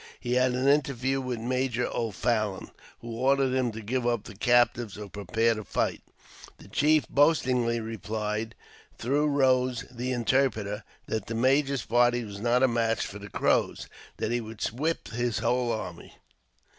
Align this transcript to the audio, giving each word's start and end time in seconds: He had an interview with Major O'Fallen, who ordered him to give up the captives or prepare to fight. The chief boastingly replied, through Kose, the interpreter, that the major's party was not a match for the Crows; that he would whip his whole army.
He 0.19 0.33
had 0.33 0.53
an 0.53 0.67
interview 0.67 1.21
with 1.21 1.37
Major 1.37 1.85
O'Fallen, 1.93 2.71
who 3.01 3.11
ordered 3.11 3.53
him 3.53 3.71
to 3.73 3.81
give 3.83 4.07
up 4.07 4.23
the 4.23 4.33
captives 4.33 4.97
or 4.97 5.07
prepare 5.07 5.53
to 5.53 5.63
fight. 5.63 6.01
The 6.57 6.67
chief 6.69 7.07
boastingly 7.07 7.79
replied, 7.79 8.55
through 8.97 9.27
Kose, 9.39 9.85
the 9.91 10.11
interpreter, 10.11 10.83
that 11.05 11.27
the 11.27 11.35
major's 11.35 11.85
party 11.85 12.23
was 12.23 12.39
not 12.41 12.63
a 12.63 12.67
match 12.67 13.05
for 13.05 13.19
the 13.19 13.29
Crows; 13.29 13.85
that 14.17 14.31
he 14.31 14.41
would 14.41 14.63
whip 14.71 15.09
his 15.09 15.37
whole 15.37 15.71
army. 15.71 16.15